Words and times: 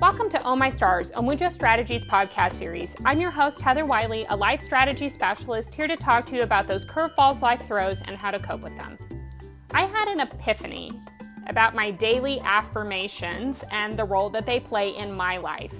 Welcome 0.00 0.28
to 0.30 0.42
Oh 0.42 0.56
My 0.56 0.70
Stars, 0.70 1.10
a 1.10 1.22
Wunjo 1.22 1.52
Strategies 1.52 2.04
podcast 2.04 2.54
series. 2.54 2.96
I'm 3.04 3.20
your 3.20 3.30
host, 3.30 3.60
Heather 3.60 3.86
Wiley, 3.86 4.26
a 4.28 4.34
life 4.34 4.60
strategy 4.60 5.08
specialist, 5.08 5.72
here 5.72 5.86
to 5.86 5.96
talk 5.96 6.26
to 6.26 6.34
you 6.34 6.42
about 6.42 6.66
those 6.66 6.84
curveballs 6.84 7.42
life 7.42 7.64
throws 7.64 8.02
and 8.02 8.16
how 8.16 8.32
to 8.32 8.40
cope 8.40 8.60
with 8.60 8.76
them. 8.76 8.98
I 9.70 9.82
had 9.82 10.08
an 10.08 10.18
epiphany 10.18 10.90
about 11.46 11.76
my 11.76 11.92
daily 11.92 12.40
affirmations 12.40 13.62
and 13.70 13.96
the 13.96 14.04
role 14.04 14.30
that 14.30 14.46
they 14.46 14.58
play 14.58 14.96
in 14.96 15.12
my 15.12 15.36
life. 15.36 15.74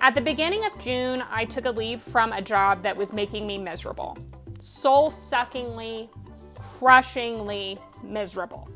At 0.00 0.16
the 0.16 0.20
beginning 0.20 0.64
of 0.64 0.76
June, 0.80 1.22
I 1.30 1.44
took 1.44 1.66
a 1.66 1.70
leave 1.70 2.02
from 2.02 2.32
a 2.32 2.42
job 2.42 2.82
that 2.82 2.96
was 2.96 3.12
making 3.12 3.46
me 3.46 3.58
miserable. 3.58 4.18
Soul 4.60 5.08
suckingly, 5.08 6.10
crushingly 6.56 7.78
miserable. 8.02 8.68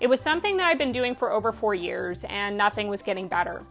It 0.00 0.08
was 0.08 0.20
something 0.20 0.56
that 0.58 0.66
I'd 0.66 0.76
been 0.76 0.92
doing 0.92 1.14
for 1.14 1.32
over 1.32 1.50
four 1.52 1.74
years, 1.74 2.24
and 2.24 2.56
nothing 2.56 2.88
was 2.88 3.00
getting 3.02 3.26
better. 3.26 3.62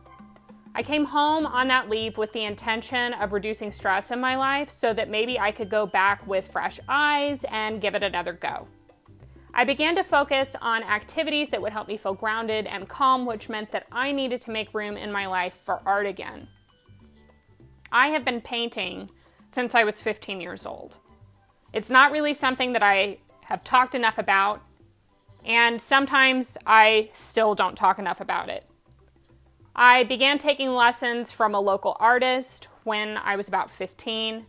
I 0.76 0.82
came 0.82 1.06
home 1.06 1.46
on 1.46 1.68
that 1.68 1.88
leave 1.88 2.18
with 2.18 2.32
the 2.32 2.46
intention 2.46 3.14
of 3.14 3.32
reducing 3.32 3.72
stress 3.72 4.10
in 4.10 4.20
my 4.20 4.36
life 4.36 4.72
so 4.72 4.92
that 4.94 5.08
maybe 5.08 5.40
I 5.40 5.52
could 5.52 5.70
go 5.70 5.86
back 5.86 6.26
with 6.26 6.52
fresh 6.52 6.80
eyes 6.90 7.46
and 7.50 7.80
give 7.80 7.94
it 7.94 8.02
another 8.02 8.34
go. 8.34 8.68
I 9.54 9.66
began 9.66 9.96
to 9.98 10.04
focus 10.04 10.56
on 10.60 10.82
activities 10.82 11.50
that 11.50 11.62
would 11.62 11.74
help 11.74 11.88
me 11.88 11.96
feel 11.96 12.16
grounded 12.16 12.66
and 12.66 12.90
calm, 12.90 13.28
which 13.28 13.50
meant 13.50 13.72
that 13.72 13.86
I 13.92 14.12
needed 14.12 14.42
to 14.42 14.52
make 14.52 14.74
room 14.74 14.98
in 14.98 15.12
my 15.12 15.28
life 15.28 15.54
for 15.64 15.80
art 15.86 16.08
again. 16.08 16.48
I 17.92 18.08
have 18.08 18.26
been 18.26 18.42
painting 18.42 19.12
since 19.52 19.76
I 19.76 19.84
was 19.84 20.02
15 20.02 20.42
years 20.42 20.66
old. 20.66 20.98
It's 21.72 21.92
not 21.92 22.12
really 22.12 22.34
something 22.34 22.74
that 22.74 22.82
I 22.82 23.20
have 23.42 23.64
talked 23.64 23.94
enough 23.94 24.18
about, 24.18 24.64
and 25.46 25.80
sometimes 25.80 26.58
I 26.66 27.12
still 27.14 27.54
don't 27.54 27.76
talk 27.76 28.00
enough 28.00 28.22
about 28.22 28.50
it. 28.50 28.66
I 29.76 30.04
began 30.04 30.38
taking 30.38 30.70
lessons 30.70 31.32
from 31.32 31.56
a 31.56 31.60
local 31.60 31.98
artist 32.00 32.68
when 32.84 33.18
I 33.18 33.36
was 33.36 33.48
about 33.48 33.72
15. 33.72 34.46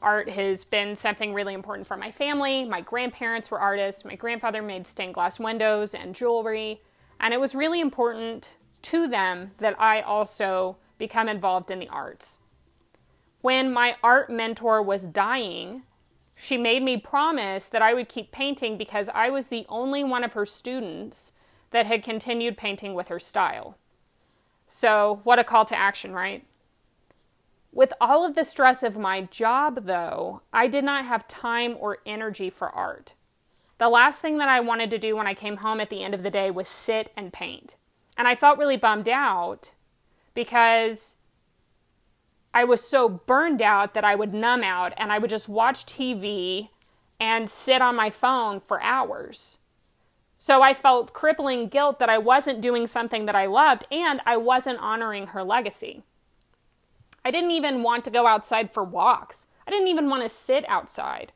Art 0.00 0.30
has 0.30 0.64
been 0.64 0.96
something 0.96 1.34
really 1.34 1.52
important 1.52 1.86
for 1.86 1.98
my 1.98 2.10
family. 2.10 2.64
My 2.64 2.80
grandparents 2.80 3.50
were 3.50 3.60
artists. 3.60 4.06
My 4.06 4.14
grandfather 4.14 4.62
made 4.62 4.86
stained 4.86 5.14
glass 5.14 5.38
windows 5.38 5.94
and 5.94 6.14
jewelry, 6.14 6.80
and 7.20 7.34
it 7.34 7.40
was 7.40 7.54
really 7.54 7.80
important 7.80 8.50
to 8.82 9.06
them 9.06 9.52
that 9.58 9.78
I 9.78 10.00
also 10.00 10.78
become 10.96 11.28
involved 11.28 11.70
in 11.70 11.78
the 11.78 11.88
arts. 11.88 12.38
When 13.42 13.70
my 13.70 13.96
art 14.02 14.30
mentor 14.30 14.82
was 14.82 15.06
dying, 15.06 15.82
she 16.34 16.56
made 16.56 16.82
me 16.82 16.96
promise 16.96 17.66
that 17.66 17.82
I 17.82 17.92
would 17.92 18.08
keep 18.08 18.32
painting 18.32 18.78
because 18.78 19.10
I 19.14 19.28
was 19.28 19.48
the 19.48 19.66
only 19.68 20.02
one 20.02 20.24
of 20.24 20.32
her 20.32 20.46
students 20.46 21.32
that 21.70 21.84
had 21.84 22.02
continued 22.02 22.56
painting 22.56 22.94
with 22.94 23.08
her 23.08 23.18
style. 23.18 23.76
So, 24.66 25.20
what 25.24 25.38
a 25.38 25.44
call 25.44 25.64
to 25.66 25.78
action, 25.78 26.12
right? 26.12 26.44
With 27.72 27.92
all 28.00 28.24
of 28.24 28.34
the 28.34 28.44
stress 28.44 28.82
of 28.82 28.96
my 28.96 29.22
job, 29.22 29.86
though, 29.86 30.42
I 30.52 30.68
did 30.68 30.84
not 30.84 31.04
have 31.04 31.26
time 31.26 31.76
or 31.78 31.98
energy 32.06 32.48
for 32.48 32.68
art. 32.70 33.14
The 33.78 33.88
last 33.88 34.22
thing 34.22 34.38
that 34.38 34.48
I 34.48 34.60
wanted 34.60 34.90
to 34.90 34.98
do 34.98 35.16
when 35.16 35.26
I 35.26 35.34
came 35.34 35.58
home 35.58 35.80
at 35.80 35.90
the 35.90 36.02
end 36.02 36.14
of 36.14 36.22
the 36.22 36.30
day 36.30 36.50
was 36.50 36.68
sit 36.68 37.12
and 37.16 37.32
paint. 37.32 37.74
And 38.16 38.28
I 38.28 38.36
felt 38.36 38.58
really 38.58 38.76
bummed 38.76 39.08
out 39.08 39.72
because 40.34 41.16
I 42.52 42.62
was 42.62 42.80
so 42.86 43.08
burned 43.08 43.60
out 43.60 43.94
that 43.94 44.04
I 44.04 44.14
would 44.14 44.32
numb 44.32 44.62
out 44.62 44.92
and 44.96 45.12
I 45.12 45.18
would 45.18 45.30
just 45.30 45.48
watch 45.48 45.84
TV 45.84 46.68
and 47.18 47.50
sit 47.50 47.82
on 47.82 47.96
my 47.96 48.10
phone 48.10 48.60
for 48.60 48.80
hours. 48.80 49.58
So 50.46 50.60
I 50.60 50.74
felt 50.74 51.14
crippling 51.14 51.68
guilt 51.68 51.98
that 52.00 52.10
I 52.10 52.18
wasn't 52.18 52.60
doing 52.60 52.86
something 52.86 53.24
that 53.24 53.34
I 53.34 53.46
loved 53.46 53.86
and 53.90 54.20
I 54.26 54.36
wasn't 54.36 54.78
honoring 54.78 55.28
her 55.28 55.42
legacy. 55.42 56.02
I 57.24 57.30
didn't 57.30 57.52
even 57.52 57.82
want 57.82 58.04
to 58.04 58.10
go 58.10 58.26
outside 58.26 58.70
for 58.70 58.84
walks. 58.84 59.46
I 59.66 59.70
didn't 59.70 59.88
even 59.88 60.10
want 60.10 60.22
to 60.22 60.28
sit 60.28 60.68
outside. 60.68 61.32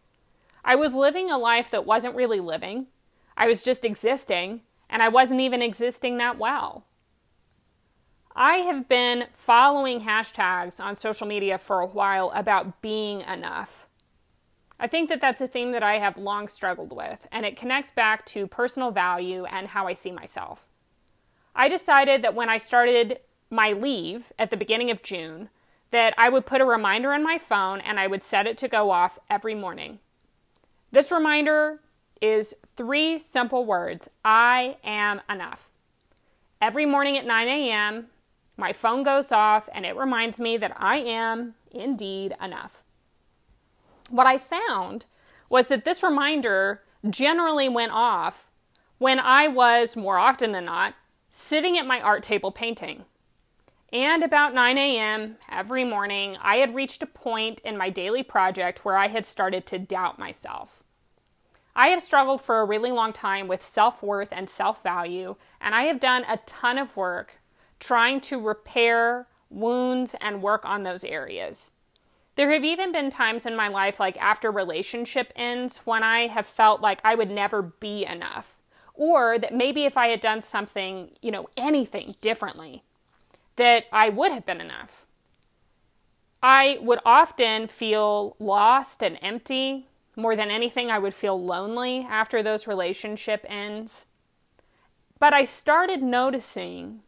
I 0.62 0.74
was 0.74 0.94
living 0.94 1.30
a 1.30 1.38
life 1.38 1.70
that 1.70 1.86
wasn't 1.86 2.16
really 2.16 2.38
living. 2.38 2.88
I 3.34 3.46
was 3.46 3.62
just 3.62 3.82
existing, 3.82 4.60
and 4.90 5.02
I 5.02 5.08
wasn't 5.08 5.40
even 5.40 5.62
existing 5.62 6.18
that 6.18 6.36
well. 6.36 6.84
I 8.36 8.56
have 8.56 8.90
been 8.90 9.28
following 9.32 10.02
hashtags 10.02 10.84
on 10.84 10.94
social 10.94 11.26
media 11.26 11.56
for 11.56 11.80
a 11.80 11.86
while 11.86 12.30
about 12.34 12.82
being 12.82 13.22
enough. 13.22 13.87
I 14.80 14.86
think 14.86 15.08
that 15.08 15.20
that's 15.20 15.40
a 15.40 15.48
theme 15.48 15.72
that 15.72 15.82
I 15.82 15.98
have 15.98 16.16
long 16.16 16.48
struggled 16.48 16.92
with, 16.92 17.26
and 17.32 17.44
it 17.44 17.56
connects 17.56 17.90
back 17.90 18.24
to 18.26 18.46
personal 18.46 18.90
value 18.90 19.44
and 19.44 19.68
how 19.68 19.86
I 19.86 19.94
see 19.94 20.12
myself. 20.12 20.66
I 21.54 21.68
decided 21.68 22.22
that 22.22 22.34
when 22.34 22.48
I 22.48 22.58
started 22.58 23.18
my 23.50 23.72
leave 23.72 24.32
at 24.38 24.50
the 24.50 24.56
beginning 24.56 24.90
of 24.90 25.02
June, 25.02 25.48
that 25.90 26.14
I 26.16 26.28
would 26.28 26.46
put 26.46 26.60
a 26.60 26.66
reminder 26.66 27.12
on 27.12 27.24
my 27.24 27.38
phone 27.38 27.80
and 27.80 27.98
I 27.98 28.06
would 28.06 28.22
set 28.22 28.46
it 28.46 28.58
to 28.58 28.68
go 28.68 28.90
off 28.90 29.18
every 29.28 29.54
morning. 29.54 29.98
This 30.92 31.10
reminder 31.10 31.80
is 32.20 32.54
three 32.76 33.18
simple 33.18 33.64
words 33.64 34.08
I 34.24 34.76
am 34.84 35.20
enough. 35.28 35.68
Every 36.60 36.86
morning 36.86 37.16
at 37.16 37.26
9 37.26 37.48
a.m., 37.48 38.06
my 38.56 38.72
phone 38.72 39.02
goes 39.02 39.32
off 39.32 39.68
and 39.72 39.86
it 39.86 39.96
reminds 39.96 40.38
me 40.38 40.56
that 40.56 40.76
I 40.76 40.98
am 40.98 41.54
indeed 41.70 42.34
enough. 42.42 42.82
What 44.08 44.26
I 44.26 44.38
found 44.38 45.04
was 45.48 45.68
that 45.68 45.84
this 45.84 46.02
reminder 46.02 46.82
generally 47.08 47.68
went 47.68 47.92
off 47.92 48.48
when 48.98 49.20
I 49.20 49.48
was, 49.48 49.96
more 49.96 50.18
often 50.18 50.52
than 50.52 50.64
not, 50.64 50.94
sitting 51.30 51.78
at 51.78 51.86
my 51.86 52.00
art 52.00 52.22
table 52.22 52.50
painting. 52.50 53.04
And 53.92 54.22
about 54.22 54.54
9 54.54 54.76
a.m. 54.76 55.36
every 55.50 55.84
morning, 55.84 56.36
I 56.42 56.56
had 56.56 56.74
reached 56.74 57.02
a 57.02 57.06
point 57.06 57.60
in 57.60 57.78
my 57.78 57.90
daily 57.90 58.22
project 58.22 58.84
where 58.84 58.96
I 58.96 59.08
had 59.08 59.24
started 59.24 59.66
to 59.66 59.78
doubt 59.78 60.18
myself. 60.18 60.82
I 61.74 61.88
have 61.88 62.02
struggled 62.02 62.42
for 62.42 62.60
a 62.60 62.64
really 62.64 62.90
long 62.90 63.12
time 63.12 63.46
with 63.46 63.62
self 63.62 64.02
worth 64.02 64.32
and 64.32 64.50
self 64.50 64.82
value, 64.82 65.36
and 65.60 65.74
I 65.74 65.84
have 65.84 66.00
done 66.00 66.24
a 66.24 66.38
ton 66.38 66.76
of 66.76 66.96
work 66.96 67.40
trying 67.78 68.20
to 68.22 68.40
repair 68.40 69.28
wounds 69.48 70.14
and 70.20 70.42
work 70.42 70.64
on 70.64 70.82
those 70.82 71.04
areas. 71.04 71.70
There 72.38 72.52
have 72.52 72.62
even 72.62 72.92
been 72.92 73.10
times 73.10 73.46
in 73.46 73.56
my 73.56 73.66
life, 73.66 73.98
like 73.98 74.16
after 74.16 74.52
relationship 74.52 75.32
ends, 75.34 75.78
when 75.78 76.04
I 76.04 76.28
have 76.28 76.46
felt 76.46 76.80
like 76.80 77.00
I 77.02 77.16
would 77.16 77.32
never 77.32 77.62
be 77.62 78.04
enough. 78.04 78.54
Or 78.94 79.40
that 79.40 79.52
maybe 79.52 79.86
if 79.86 79.96
I 79.96 80.06
had 80.06 80.20
done 80.20 80.42
something, 80.42 81.10
you 81.20 81.32
know, 81.32 81.48
anything 81.56 82.14
differently, 82.20 82.84
that 83.56 83.86
I 83.90 84.08
would 84.10 84.30
have 84.30 84.46
been 84.46 84.60
enough. 84.60 85.04
I 86.40 86.78
would 86.80 87.00
often 87.04 87.66
feel 87.66 88.36
lost 88.38 89.02
and 89.02 89.18
empty. 89.20 89.88
More 90.14 90.36
than 90.36 90.48
anything, 90.48 90.92
I 90.92 91.00
would 91.00 91.14
feel 91.14 91.44
lonely 91.44 92.06
after 92.08 92.40
those 92.40 92.68
relationship 92.68 93.44
ends. 93.48 94.06
But 95.18 95.34
I 95.34 95.44
started 95.44 96.04
noticing 96.04 97.00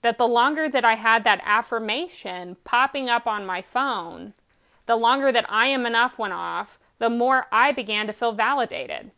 that 0.00 0.16
the 0.16 0.26
longer 0.26 0.70
that 0.70 0.86
I 0.86 0.94
had 0.94 1.24
that 1.24 1.42
affirmation 1.44 2.56
popping 2.64 3.10
up 3.10 3.26
on 3.26 3.44
my 3.44 3.60
phone, 3.60 4.32
the 4.86 4.96
longer 4.96 5.32
that 5.32 5.46
I 5.48 5.66
am 5.66 5.86
enough 5.86 6.18
went 6.18 6.32
off, 6.32 6.78
the 6.98 7.10
more 7.10 7.46
I 7.52 7.72
began 7.72 8.06
to 8.06 8.12
feel 8.12 8.32
validated. 8.32 9.10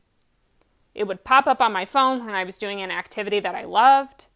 It 0.94 1.04
would 1.04 1.24
pop 1.24 1.46
up 1.46 1.60
on 1.60 1.72
my 1.72 1.84
phone 1.84 2.24
when 2.24 2.34
I 2.34 2.44
was 2.44 2.58
doing 2.58 2.80
an 2.80 2.90
activity 2.90 3.40
that 3.40 3.54
I 3.54 3.64
loved, 3.64 4.26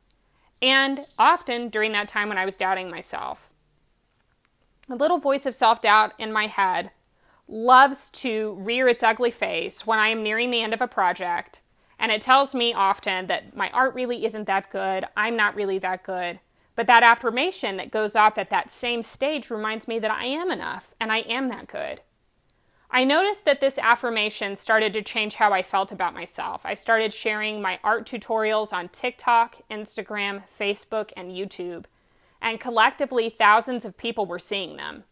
and 0.60 1.06
often 1.18 1.68
during 1.68 1.92
that 1.92 2.08
time 2.08 2.28
when 2.28 2.38
I 2.38 2.44
was 2.44 2.56
doubting 2.56 2.90
myself. 2.90 3.48
A 4.90 4.96
little 4.96 5.18
voice 5.18 5.46
of 5.46 5.54
self 5.54 5.80
doubt 5.80 6.14
in 6.18 6.32
my 6.32 6.46
head 6.46 6.90
loves 7.46 8.10
to 8.10 8.54
rear 8.58 8.88
its 8.88 9.02
ugly 9.02 9.30
face 9.30 9.86
when 9.86 9.98
I 9.98 10.08
am 10.08 10.22
nearing 10.22 10.50
the 10.50 10.62
end 10.62 10.74
of 10.74 10.82
a 10.82 10.88
project 10.88 11.60
and 11.98 12.12
it 12.12 12.22
tells 12.22 12.54
me 12.54 12.72
often 12.72 13.26
that 13.26 13.56
my 13.56 13.70
art 13.70 13.94
really 13.94 14.24
isn't 14.24 14.46
that 14.46 14.70
good, 14.70 15.04
I'm 15.16 15.36
not 15.36 15.56
really 15.56 15.78
that 15.80 16.04
good. 16.04 16.38
But 16.78 16.86
that 16.86 17.02
affirmation 17.02 17.76
that 17.78 17.90
goes 17.90 18.14
off 18.14 18.38
at 18.38 18.50
that 18.50 18.70
same 18.70 19.02
stage 19.02 19.50
reminds 19.50 19.88
me 19.88 19.98
that 19.98 20.12
I 20.12 20.26
am 20.26 20.48
enough 20.48 20.94
and 21.00 21.10
I 21.10 21.22
am 21.22 21.48
that 21.48 21.66
good. 21.66 22.02
I 22.88 23.02
noticed 23.02 23.44
that 23.46 23.60
this 23.60 23.78
affirmation 23.78 24.54
started 24.54 24.92
to 24.92 25.02
change 25.02 25.34
how 25.34 25.52
I 25.52 25.64
felt 25.64 25.90
about 25.90 26.14
myself. 26.14 26.60
I 26.64 26.74
started 26.74 27.12
sharing 27.12 27.60
my 27.60 27.80
art 27.82 28.08
tutorials 28.08 28.72
on 28.72 28.90
TikTok, 28.90 29.56
Instagram, 29.68 30.44
Facebook, 30.56 31.10
and 31.16 31.32
YouTube, 31.32 31.86
and 32.40 32.60
collectively, 32.60 33.28
thousands 33.28 33.84
of 33.84 33.98
people 33.98 34.24
were 34.24 34.38
seeing 34.38 34.76
them. 34.76 35.02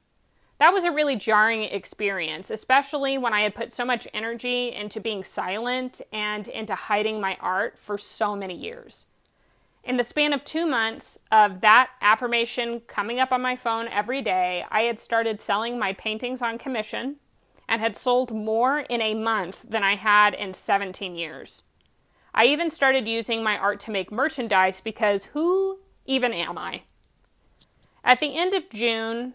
That 0.58 0.72
was 0.72 0.84
a 0.84 0.92
really 0.92 1.16
jarring 1.16 1.64
experience, 1.64 2.48
especially 2.48 3.18
when 3.18 3.34
I 3.34 3.40
had 3.40 3.56
put 3.56 3.72
so 3.72 3.84
much 3.84 4.06
energy 4.14 4.72
into 4.72 5.00
being 5.00 5.24
silent 5.24 6.00
and 6.12 6.46
into 6.46 6.76
hiding 6.76 7.20
my 7.20 7.36
art 7.40 7.76
for 7.76 7.98
so 7.98 8.36
many 8.36 8.54
years. 8.54 9.06
In 9.86 9.98
the 9.98 10.04
span 10.04 10.32
of 10.32 10.44
two 10.44 10.66
months 10.66 11.16
of 11.30 11.60
that 11.60 11.90
affirmation 12.00 12.80
coming 12.88 13.20
up 13.20 13.30
on 13.30 13.40
my 13.40 13.54
phone 13.54 13.86
every 13.86 14.20
day, 14.20 14.64
I 14.68 14.82
had 14.82 14.98
started 14.98 15.40
selling 15.40 15.78
my 15.78 15.92
paintings 15.92 16.42
on 16.42 16.58
commission 16.58 17.16
and 17.68 17.80
had 17.80 17.96
sold 17.96 18.34
more 18.34 18.80
in 18.80 19.00
a 19.00 19.14
month 19.14 19.64
than 19.66 19.84
I 19.84 19.94
had 19.94 20.34
in 20.34 20.54
17 20.54 21.14
years. 21.14 21.62
I 22.34 22.46
even 22.46 22.68
started 22.68 23.06
using 23.06 23.44
my 23.44 23.56
art 23.56 23.78
to 23.80 23.92
make 23.92 24.10
merchandise 24.10 24.80
because 24.80 25.26
who 25.26 25.78
even 26.04 26.32
am 26.32 26.58
I? 26.58 26.82
At 28.02 28.18
the 28.18 28.36
end 28.36 28.54
of 28.54 28.68
June, 28.70 29.34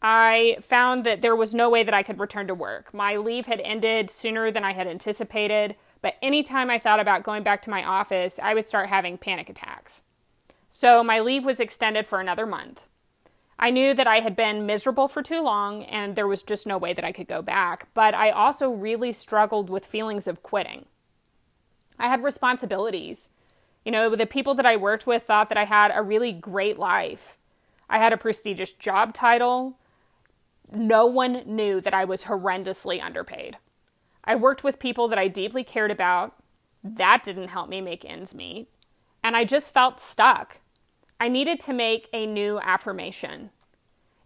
I 0.00 0.56
found 0.62 1.04
that 1.04 1.20
there 1.20 1.36
was 1.36 1.54
no 1.54 1.68
way 1.68 1.82
that 1.82 1.94
I 1.94 2.02
could 2.02 2.18
return 2.18 2.46
to 2.46 2.54
work. 2.54 2.94
My 2.94 3.16
leave 3.16 3.44
had 3.44 3.60
ended 3.60 4.10
sooner 4.10 4.50
than 4.50 4.64
I 4.64 4.72
had 4.72 4.86
anticipated, 4.86 5.76
but 6.02 6.16
anytime 6.20 6.68
I 6.68 6.78
thought 6.78 7.00
about 7.00 7.22
going 7.22 7.42
back 7.42 7.62
to 7.62 7.70
my 7.70 7.84
office, 7.84 8.38
I 8.42 8.54
would 8.54 8.64
start 8.64 8.88
having 8.88 9.16
panic 9.16 9.48
attacks. 9.48 10.02
So 10.68 11.04
my 11.04 11.20
leave 11.20 11.44
was 11.44 11.60
extended 11.60 12.06
for 12.06 12.20
another 12.20 12.46
month. 12.46 12.82
I 13.58 13.70
knew 13.70 13.94
that 13.94 14.08
I 14.08 14.20
had 14.20 14.34
been 14.34 14.66
miserable 14.66 15.06
for 15.06 15.22
too 15.22 15.40
long 15.40 15.84
and 15.84 16.16
there 16.16 16.26
was 16.26 16.42
just 16.42 16.66
no 16.66 16.76
way 16.76 16.92
that 16.92 17.04
I 17.04 17.12
could 17.12 17.28
go 17.28 17.42
back, 17.42 17.86
but 17.94 18.14
I 18.14 18.30
also 18.30 18.68
really 18.70 19.12
struggled 19.12 19.70
with 19.70 19.86
feelings 19.86 20.26
of 20.26 20.42
quitting. 20.42 20.86
I 21.98 22.08
had 22.08 22.24
responsibilities. 22.24 23.30
You 23.84 23.92
know, 23.92 24.16
the 24.16 24.26
people 24.26 24.54
that 24.54 24.66
I 24.66 24.76
worked 24.76 25.06
with 25.06 25.22
thought 25.22 25.48
that 25.48 25.58
I 25.58 25.64
had 25.64 25.92
a 25.94 26.02
really 26.02 26.32
great 26.32 26.78
life. 26.78 27.38
I 27.88 27.98
had 27.98 28.12
a 28.12 28.16
prestigious 28.16 28.72
job 28.72 29.14
title. 29.14 29.78
No 30.72 31.06
one 31.06 31.42
knew 31.46 31.80
that 31.82 31.94
I 31.94 32.04
was 32.04 32.24
horrendously 32.24 33.00
underpaid. 33.00 33.58
I 34.24 34.36
worked 34.36 34.64
with 34.64 34.78
people 34.78 35.08
that 35.08 35.18
I 35.18 35.28
deeply 35.28 35.64
cared 35.64 35.90
about. 35.90 36.34
That 36.84 37.22
didn't 37.24 37.48
help 37.48 37.68
me 37.68 37.80
make 37.80 38.04
ends 38.04 38.34
meet. 38.34 38.68
And 39.22 39.36
I 39.36 39.44
just 39.44 39.72
felt 39.72 40.00
stuck. 40.00 40.58
I 41.20 41.28
needed 41.28 41.60
to 41.60 41.72
make 41.72 42.08
a 42.12 42.26
new 42.26 42.58
affirmation. 42.58 43.50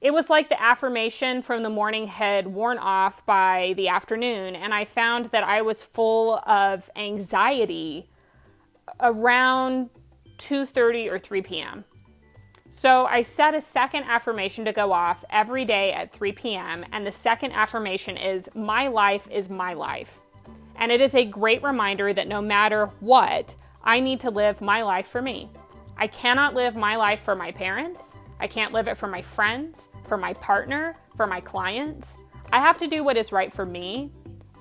It 0.01 0.13
was 0.13 0.31
like 0.31 0.49
the 0.49 0.63
affirmation 0.63 1.43
from 1.43 1.63
the 1.63 1.71
morning 1.71 2.07
had 2.07 2.49
worn 2.49 2.79
off 2.79 3.25
by 3.25 3.75
the 3.77 3.89
afternoon, 3.89 4.55
and 4.55 4.75
I 4.75 4.85
found 4.85 5.27
that 5.27 5.45
I 5.45 5.63
was 5.63 5.83
full 5.83 6.37
of 6.47 6.91
anxiety 6.97 8.09
around 9.01 9.91
2:30 10.39 11.11
or 11.11 11.19
3 11.19 11.43
p.m. 11.43 11.85
So 12.69 13.07
I 13.07 13.23
set 13.23 13.55
a 13.55 13.61
second 13.61 14.05
affirmation 14.05 14.65
to 14.65 14.73
go 14.73 14.93
off 14.93 15.25
every 15.31 15.65
day 15.65 15.93
at 15.93 16.11
3 16.11 16.33
p.m. 16.33 16.85
And 16.93 17.07
the 17.07 17.13
second 17.13 17.53
affirmation 17.53 18.17
is 18.17 18.49
My 18.55 18.89
life 18.89 19.29
is 19.31 19.49
my 19.49 19.73
life. 19.73 20.21
And 20.77 20.93
it 20.93 21.01
is 21.01 21.15
a 21.15 21.25
great 21.25 21.63
reminder 21.63 22.13
that 22.13 22.29
no 22.29 22.43
matter 22.43 22.87
what, 23.01 23.55
I 23.83 24.01
need 24.01 24.21
to 24.21 24.31
live 24.31 24.61
my 24.61 24.83
life 24.83 25.07
for 25.07 25.23
me. 25.23 25.49
I 25.97 26.07
cannot 26.07 26.55
live 26.55 26.77
my 26.77 26.97
life 26.97 27.21
for 27.21 27.35
my 27.35 27.51
parents. 27.51 28.17
I 28.41 28.47
can't 28.47 28.73
live 28.73 28.89
it 28.89 28.99
for 28.99 29.07
my 29.07 29.23
friends, 29.23 29.89
for 30.07 30.19
my 30.19 30.35
partner, 30.35 30.97
for 31.17 31.27
my 31.27 31.41
clients. 31.41 32.19
I 32.53 32.61
have 32.61 32.79
to 32.79 32.87
do 32.87 33.03
what 33.03 33.17
is 33.17 33.33
right 33.33 33.53
for 33.53 33.65
me, 33.65 34.11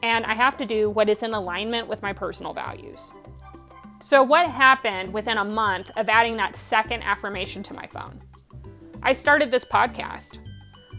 and 0.01 0.25
I 0.25 0.33
have 0.33 0.55
to 0.57 0.65
do 0.65 0.89
what 0.89 1.09
is 1.09 1.23
in 1.23 1.33
alignment 1.33 1.87
with 1.87 2.01
my 2.01 2.13
personal 2.13 2.53
values. 2.53 3.11
So, 4.01 4.21
what 4.21 4.49
happened 4.49 5.13
within 5.13 5.37
a 5.37 5.45
month 5.45 5.89
of 5.95 6.09
adding 6.09 6.37
that 6.37 6.55
second 6.55 7.01
affirmation 7.03 7.63
to 7.63 7.73
my 7.73 7.87
phone? 7.87 8.21
I 9.01 9.13
started 9.13 9.51
this 9.51 9.65
podcast. 9.65 10.37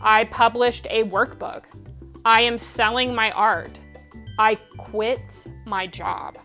I 0.00 0.24
published 0.24 0.86
a 0.90 1.04
workbook. 1.04 1.64
I 2.24 2.40
am 2.40 2.58
selling 2.58 3.14
my 3.14 3.30
art. 3.32 3.78
I 4.38 4.56
quit 4.76 5.46
my 5.64 5.86
job. 5.86 6.38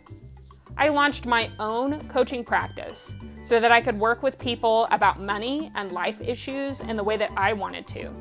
I 0.78 0.90
launched 0.90 1.26
my 1.26 1.52
own 1.60 2.00
coaching 2.10 2.44
practice 2.44 3.14
so 3.44 3.60
that 3.60 3.72
I 3.72 3.82
could 3.82 4.00
work 4.00 4.24
with 4.24 4.38
people 4.38 4.88
about 4.92 5.20
money 5.20 5.72
and 5.76 5.92
life 5.92 6.22
issues 6.22 6.82
in 6.82 6.96
the 6.96 7.04
way 7.04 7.18
that 7.18 7.32
I 7.36 7.54
wanted 7.54 7.88
to. 7.88 8.12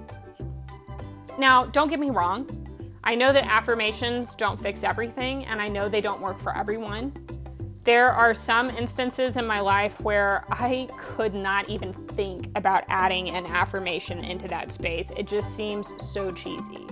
Now, 1.39 1.67
don't 1.67 1.89
get 1.89 2.01
me 2.01 2.11
wrong, 2.11 2.49
I 3.03 3.15
know 3.15 3.33
that 3.33 3.45
affirmations 3.45 4.35
don't 4.35 4.61
fix 4.61 4.83
everything, 4.83 5.47
and 5.47 5.61
I 5.61 5.69
know 5.69 5.89
they 5.89 6.03
don't 6.03 6.21
work 6.21 6.39
for 6.39 6.57
everyone. 6.57 7.13
There 7.91 8.13
are 8.13 8.35
some 8.35 8.71
instances 8.71 9.37
in 9.37 9.49
my 9.49 9.59
life 9.59 10.01
where 10.01 10.45
I 10.49 10.89
could 10.97 11.35
not 11.35 11.69
even 11.69 11.93
think 11.93 12.49
about 12.55 12.85
adding 12.87 13.31
an 13.31 13.47
affirmation 13.47 14.23
into 14.23 14.47
that 14.47 14.71
space. 14.71 15.11
It 15.17 15.27
just 15.27 15.57
seems 15.57 15.93
so 16.01 16.31
cheesy. 16.31 16.87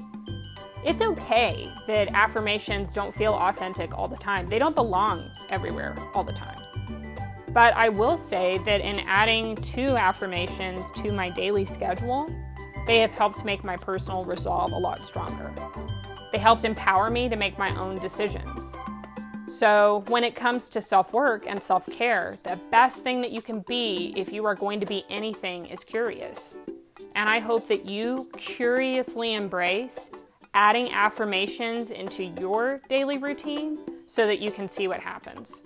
It's 0.84 1.00
okay 1.00 1.70
that 1.86 2.12
affirmations 2.14 2.92
don't 2.92 3.14
feel 3.14 3.34
authentic 3.34 3.96
all 3.96 4.08
the 4.08 4.16
time. 4.16 4.48
They 4.48 4.58
don't 4.58 4.74
belong 4.74 5.30
everywhere 5.50 5.96
all 6.14 6.24
the 6.24 6.32
time. 6.32 6.58
But 7.52 7.74
I 7.76 7.90
will 7.90 8.16
say 8.16 8.58
that 8.66 8.80
in 8.80 8.98
adding 9.06 9.54
two 9.54 9.96
affirmations 9.96 10.90
to 10.96 11.12
my 11.12 11.30
daily 11.30 11.64
schedule, 11.64 12.28
they 12.88 12.98
have 12.98 13.12
helped 13.12 13.44
make 13.44 13.62
my 13.62 13.76
personal 13.76 14.24
resolve 14.24 14.72
a 14.72 14.78
lot 14.78 15.06
stronger. 15.06 15.54
They 16.32 16.38
helped 16.38 16.64
empower 16.64 17.08
me 17.08 17.28
to 17.28 17.36
make 17.36 17.56
my 17.56 17.70
own 17.78 18.00
decisions. 18.00 18.76
So, 19.48 20.04
when 20.08 20.24
it 20.24 20.34
comes 20.34 20.68
to 20.70 20.80
self 20.80 21.14
work 21.14 21.46
and 21.46 21.62
self 21.62 21.86
care, 21.86 22.38
the 22.42 22.60
best 22.70 23.02
thing 23.02 23.22
that 23.22 23.30
you 23.30 23.40
can 23.40 23.60
be 23.60 24.12
if 24.14 24.30
you 24.30 24.44
are 24.44 24.54
going 24.54 24.78
to 24.80 24.86
be 24.86 25.04
anything 25.08 25.66
is 25.66 25.84
curious. 25.84 26.54
And 27.14 27.28
I 27.30 27.38
hope 27.38 27.66
that 27.68 27.86
you 27.86 28.28
curiously 28.36 29.34
embrace 29.34 30.10
adding 30.52 30.92
affirmations 30.92 31.90
into 31.90 32.24
your 32.24 32.82
daily 32.88 33.16
routine 33.16 33.78
so 34.06 34.26
that 34.26 34.38
you 34.38 34.50
can 34.50 34.68
see 34.68 34.86
what 34.86 35.00
happens. 35.00 35.62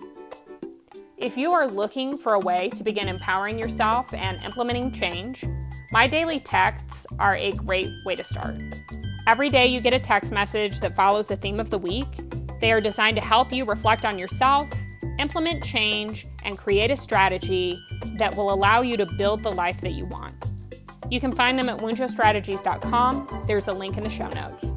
If 1.17 1.37
you 1.37 1.51
are 1.51 1.67
looking 1.67 2.17
for 2.17 2.33
a 2.33 2.39
way 2.39 2.69
to 2.75 2.83
begin 2.83 3.07
empowering 3.07 3.59
yourself 3.59 4.13
and 4.13 4.41
implementing 4.43 4.91
change, 4.91 5.43
my 5.91 6.07
daily 6.07 6.39
texts 6.39 7.05
are 7.19 7.35
a 7.35 7.51
great 7.51 7.91
way 8.05 8.15
to 8.15 8.23
start. 8.23 8.55
Every 9.25 9.49
day 9.49 9.67
you 9.67 9.79
get 9.79 9.93
a 9.93 9.99
text 9.99 10.31
message 10.31 10.79
that 10.79 10.95
follows 10.95 11.29
the 11.29 11.37
theme 11.37 11.59
of 11.59 11.69
the 11.69 11.77
week. 11.77 12.07
They 12.63 12.71
are 12.71 12.79
designed 12.79 13.17
to 13.17 13.21
help 13.21 13.51
you 13.51 13.65
reflect 13.65 14.05
on 14.05 14.17
yourself, 14.17 14.71
implement 15.19 15.61
change, 15.61 16.25
and 16.45 16.57
create 16.57 16.91
a 16.91 16.95
strategy 16.95 17.77
that 18.15 18.37
will 18.37 18.53
allow 18.53 18.79
you 18.79 18.95
to 18.95 19.05
build 19.17 19.43
the 19.43 19.51
life 19.51 19.81
that 19.81 19.91
you 19.91 20.05
want. 20.05 20.33
You 21.09 21.19
can 21.19 21.33
find 21.33 21.59
them 21.59 21.67
at 21.67 21.79
wunjostrategies.com. 21.79 23.43
There's 23.47 23.67
a 23.67 23.73
link 23.73 23.97
in 23.97 24.03
the 24.05 24.09
show 24.09 24.29
notes. 24.29 24.71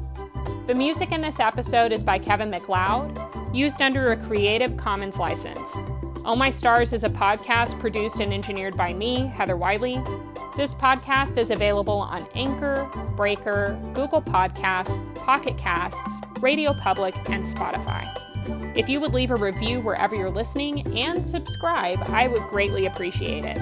The 0.67 0.75
music 0.75 1.13
in 1.13 1.21
this 1.21 1.39
episode 1.39 1.93
is 1.93 2.03
by 2.03 2.19
Kevin 2.19 2.49
MacLeod, 2.49 3.17
used 3.55 3.81
under 3.81 4.11
a 4.11 4.17
Creative 4.17 4.75
Commons 4.75 5.17
license. 5.17 5.71
Oh 6.25 6.35
My 6.35 6.49
Stars 6.49 6.91
is 6.91 7.05
a 7.05 7.09
podcast 7.09 7.79
produced 7.79 8.19
and 8.19 8.33
engineered 8.33 8.75
by 8.75 8.91
me, 8.91 9.27
Heather 9.27 9.55
Wiley. 9.55 9.97
This 10.57 10.75
podcast 10.75 11.37
is 11.37 11.51
available 11.51 11.99
on 11.99 12.27
Anchor, 12.35 12.89
Breaker, 13.15 13.79
Google 13.93 14.21
Podcasts, 14.21 15.05
Pocket 15.15 15.57
Casts, 15.57 16.19
Radio 16.37 16.73
Public, 16.73 17.15
and 17.29 17.43
Spotify. 17.43 18.13
If 18.77 18.87
you 18.87 18.99
would 18.99 19.13
leave 19.13 19.31
a 19.31 19.35
review 19.35 19.81
wherever 19.81 20.15
you're 20.15 20.29
listening 20.29 20.85
and 20.95 21.23
subscribe, 21.23 21.99
I 22.09 22.27
would 22.27 22.43
greatly 22.43 22.85
appreciate 22.85 23.43
it. 23.43 23.57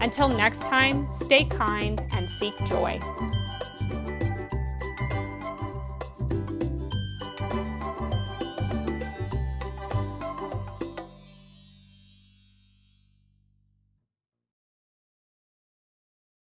Until 0.00 0.28
next 0.28 0.62
time, 0.62 1.06
stay 1.12 1.44
kind 1.44 2.00
and 2.12 2.28
seek 2.28 2.56
joy. 2.64 2.98